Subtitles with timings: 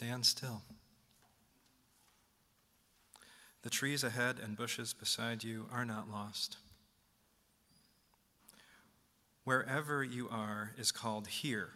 [0.00, 0.62] Stand still.
[3.60, 6.56] The trees ahead and bushes beside you are not lost.
[9.44, 11.72] Wherever you are is called here,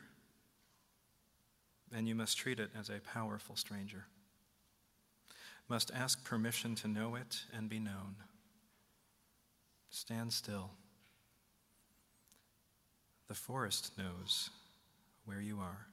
[1.94, 4.06] and you must treat it as a powerful stranger.
[5.68, 8.14] Must ask permission to know it and be known.
[9.90, 10.70] Stand still.
[13.28, 14.48] The forest knows
[15.26, 15.88] where you are.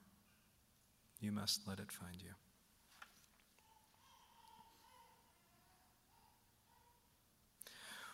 [1.21, 2.31] You must let it find you.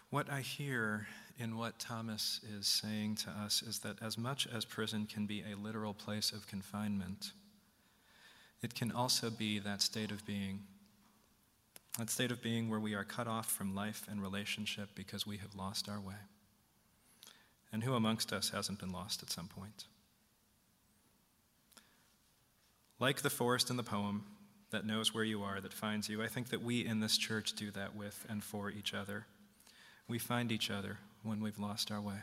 [0.10, 1.08] What I hear
[1.40, 5.42] in what Thomas is saying to us is that as much as prison can be
[5.44, 7.32] a literal place of confinement,
[8.62, 10.62] it can also be that state of being,
[11.98, 15.38] that state of being where we are cut off from life and relationship because we
[15.38, 16.16] have lost our way.
[17.72, 19.86] And who amongst us hasn't been lost at some point?
[23.00, 24.26] Like the forest in the poem
[24.72, 27.54] that knows where you are, that finds you, I think that we in this church
[27.54, 29.26] do that with and for each other.
[30.08, 32.22] We find each other when we've lost our way.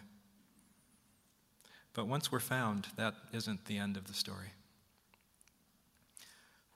[1.95, 4.49] But once we're found, that isn't the end of the story.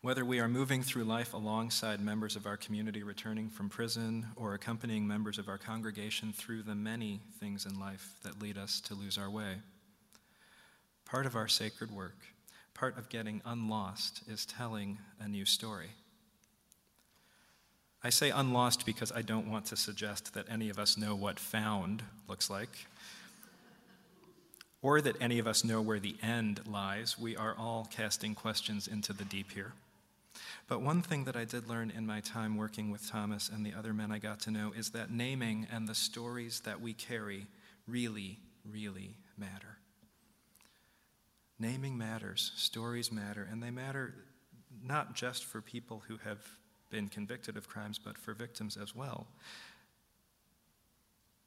[0.00, 4.54] Whether we are moving through life alongside members of our community returning from prison or
[4.54, 8.94] accompanying members of our congregation through the many things in life that lead us to
[8.94, 9.56] lose our way,
[11.04, 12.14] part of our sacred work,
[12.78, 15.90] part of getting unlost, is telling a new story.
[18.04, 21.40] I say unlost because I don't want to suggest that any of us know what
[21.40, 22.86] found looks like,
[24.80, 27.18] or that any of us know where the end lies.
[27.18, 29.72] We are all casting questions into the deep here.
[30.68, 33.74] But one thing that I did learn in my time working with Thomas and the
[33.76, 37.48] other men I got to know is that naming and the stories that we carry
[37.88, 39.77] really, really matter.
[41.58, 44.14] Naming matters, stories matter, and they matter
[44.84, 46.38] not just for people who have
[46.90, 49.26] been convicted of crimes, but for victims as well.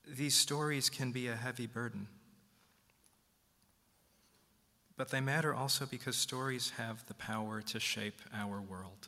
[0.08, 2.08] These stories can be a heavy burden.
[4.98, 9.08] But they matter also because stories have the power to shape our world.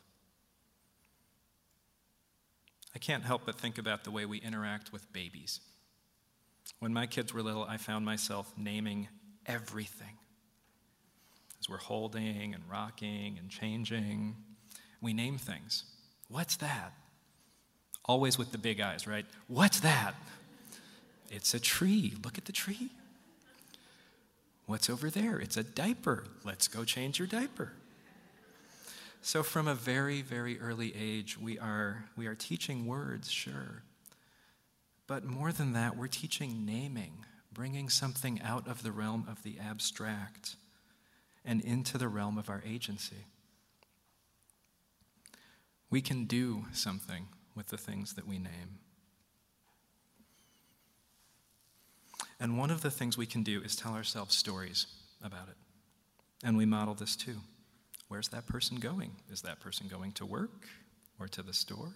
[2.94, 5.60] I can't help but think about the way we interact with babies.
[6.78, 9.08] When my kids were little, I found myself naming
[9.46, 10.16] everything.
[11.64, 14.36] As we're holding and rocking and changing,
[15.00, 15.84] we name things.
[16.28, 16.92] What's that?
[18.04, 19.24] Always with the big eyes, right?
[19.48, 20.14] What's that?
[21.30, 22.16] It's a tree.
[22.22, 22.90] Look at the tree.
[24.66, 25.38] What's over there?
[25.38, 26.24] It's a diaper.
[26.44, 27.72] Let's go change your diaper.
[29.22, 33.84] So, from a very, very early age, we are, we are teaching words, sure.
[35.06, 39.56] But more than that, we're teaching naming, bringing something out of the realm of the
[39.58, 40.56] abstract
[41.44, 43.26] and into the realm of our agency.
[45.90, 48.78] We can do something with the things that we name.
[52.40, 54.86] And one of the things we can do is tell ourselves stories
[55.22, 55.56] about it.
[56.42, 57.36] And we model this too.
[58.08, 59.12] Where's that person going?
[59.30, 60.66] Is that person going to work
[61.18, 61.94] or to the store?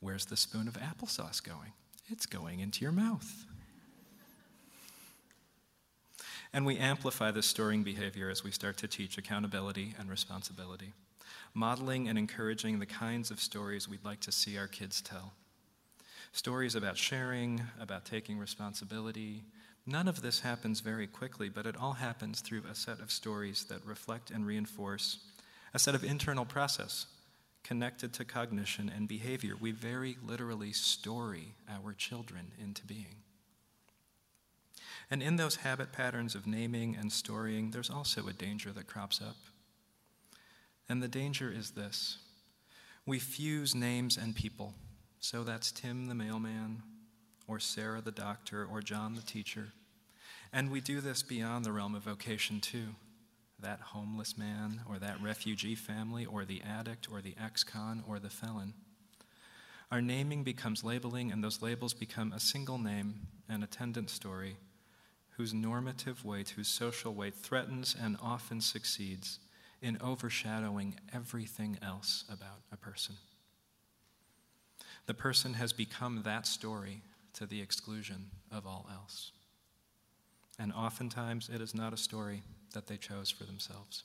[0.00, 1.72] Where's the spoon of applesauce going?
[2.08, 3.46] It's going into your mouth.
[6.54, 10.92] And we amplify this storing behavior as we start to teach accountability and responsibility,
[11.52, 15.32] modeling and encouraging the kinds of stories we'd like to see our kids tell.
[16.30, 19.42] Stories about sharing, about taking responsibility.
[19.84, 23.64] None of this happens very quickly, but it all happens through a set of stories
[23.64, 25.18] that reflect and reinforce
[25.74, 27.06] a set of internal process
[27.64, 29.54] connected to cognition and behavior.
[29.60, 33.23] We very literally story our children into being.
[35.10, 39.20] And in those habit patterns of naming and storying, there's also a danger that crops
[39.20, 39.36] up.
[40.88, 42.18] And the danger is this
[43.06, 44.74] we fuse names and people.
[45.20, 46.82] So that's Tim the mailman,
[47.46, 49.68] or Sarah the doctor, or John the teacher.
[50.52, 52.94] And we do this beyond the realm of vocation, too.
[53.58, 58.18] That homeless man, or that refugee family, or the addict, or the ex con, or
[58.18, 58.74] the felon.
[59.90, 64.56] Our naming becomes labeling, and those labels become a single name, an attendant story
[65.36, 69.40] whose normative weight, whose social weight threatens and often succeeds
[69.82, 73.16] in overshadowing everything else about a person.
[75.06, 77.02] The person has become that story
[77.34, 79.32] to the exclusion of all else.
[80.58, 82.42] And oftentimes it is not a story
[82.72, 84.04] that they chose for themselves.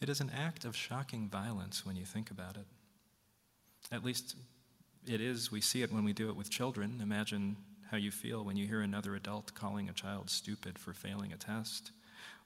[0.00, 2.66] It is an act of shocking violence when you think about it.
[3.92, 4.34] At least
[5.06, 7.00] it is, we see it when we do it with children.
[7.02, 7.56] Imagine
[7.90, 11.36] how you feel when you hear another adult calling a child stupid for failing a
[11.36, 11.92] test,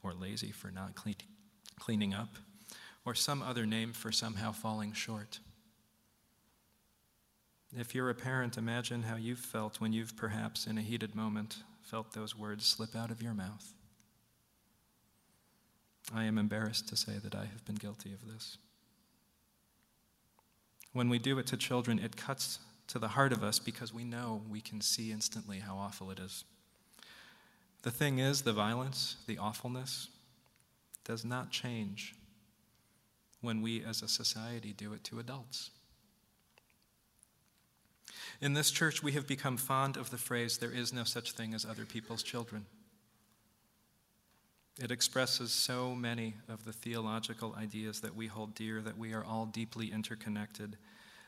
[0.02, 1.16] or lazy for not clean,
[1.78, 2.36] cleaning up,
[3.04, 5.40] or some other name for somehow falling short.
[7.76, 11.58] If you're a parent, imagine how you've felt when you've perhaps, in a heated moment,
[11.82, 13.72] felt those words slip out of your mouth.
[16.14, 18.56] I am embarrassed to say that I have been guilty of this.
[20.92, 22.58] When we do it to children, it cuts
[22.88, 26.18] to the heart of us because we know we can see instantly how awful it
[26.18, 26.44] is.
[27.82, 30.08] The thing is, the violence, the awfulness,
[31.04, 32.14] does not change
[33.40, 35.70] when we as a society do it to adults.
[38.40, 41.54] In this church, we have become fond of the phrase, there is no such thing
[41.54, 42.66] as other people's children.
[44.80, 49.24] It expresses so many of the theological ideas that we hold dear, that we are
[49.24, 50.76] all deeply interconnected,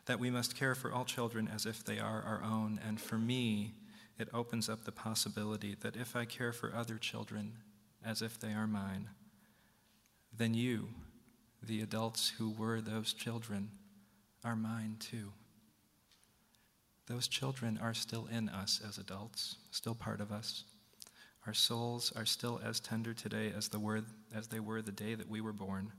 [0.06, 2.81] that we must care for all children as if they are our own.
[2.87, 3.75] And for me,
[4.19, 7.52] it opens up the possibility that if I care for other children
[8.05, 9.08] as if they are mine,
[10.37, 10.88] then you,
[11.62, 13.70] the adults who were those children,
[14.44, 15.32] are mine too.
[17.06, 20.64] Those children are still in us as adults, still part of us.
[21.47, 24.05] Our souls are still as tender today as, the
[24.35, 25.93] as they were the day that we were born.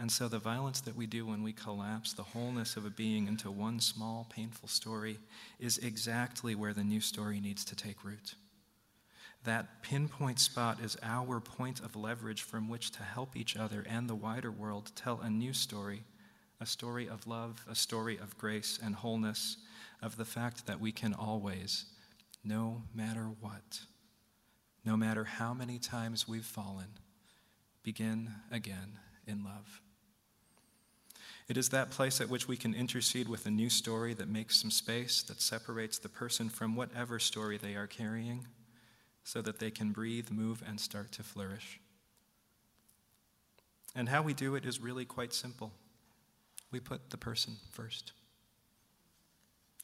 [0.00, 3.28] And so, the violence that we do when we collapse the wholeness of a being
[3.28, 5.18] into one small, painful story
[5.60, 8.34] is exactly where the new story needs to take root.
[9.44, 14.08] That pinpoint spot is our point of leverage from which to help each other and
[14.08, 16.04] the wider world tell a new story
[16.60, 19.56] a story of love, a story of grace and wholeness,
[20.00, 21.86] of the fact that we can always,
[22.44, 23.80] no matter what,
[24.84, 26.86] no matter how many times we've fallen,
[27.82, 28.96] begin again
[29.26, 29.80] in love.
[31.48, 34.60] It is that place at which we can intercede with a new story that makes
[34.60, 38.46] some space, that separates the person from whatever story they are carrying,
[39.24, 41.80] so that they can breathe, move, and start to flourish.
[43.94, 45.72] And how we do it is really quite simple.
[46.70, 48.12] We put the person first.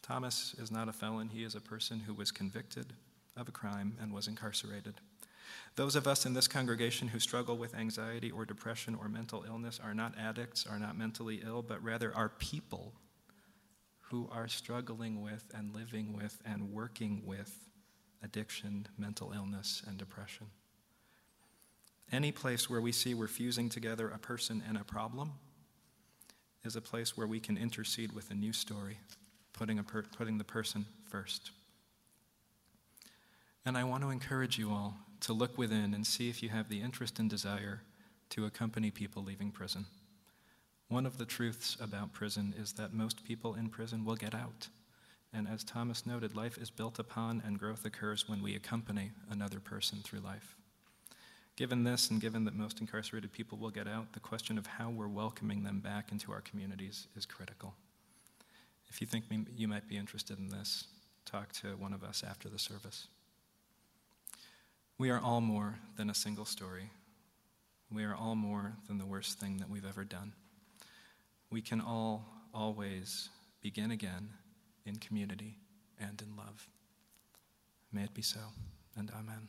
[0.01, 2.95] Thomas is not a felon, he is a person who was convicted
[3.37, 4.95] of a crime and was incarcerated.
[5.77, 9.81] Those of us in this congregation who struggle with anxiety or depression or mental illness
[9.83, 12.95] are not addicts, are not mentally ill, but rather are people
[14.11, 17.69] who are struggling with and living with and working with
[18.23, 20.47] addiction, mental illness, and depression.
[22.11, 25.33] Any place where we see we're fusing together a person and a problem
[26.65, 28.99] is a place where we can intercede with a new story,
[29.53, 31.51] putting, per- putting the person first.
[33.65, 34.97] And I want to encourage you all
[35.29, 37.83] to look within and see if you have the interest and desire
[38.31, 39.85] to accompany people leaving prison.
[40.89, 44.69] One of the truths about prison is that most people in prison will get out.
[45.35, 49.61] And as Thomas noted, life is built upon and growth occurs when we accompany another
[49.61, 50.57] person through life.
[51.57, 54.89] Given this, and given that most incarcerated people will get out, the question of how
[54.89, 57.75] we're welcoming them back into our communities is critical.
[58.89, 60.87] If you think you might be interested in this,
[61.27, 63.09] talk to one of us after the service.
[64.99, 66.91] We are all more than a single story.
[67.91, 70.33] We are all more than the worst thing that we've ever done.
[71.51, 73.29] We can all always
[73.63, 74.31] begin again
[74.85, 75.59] in community
[76.01, 76.69] and in love.
[77.93, 78.41] May it be so,
[78.97, 79.49] and amen.